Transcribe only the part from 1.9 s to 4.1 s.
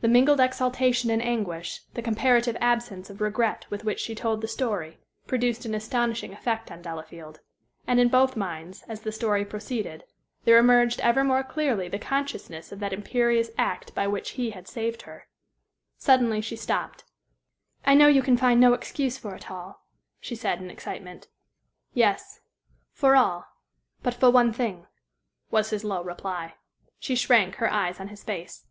the comparative absence of regret with which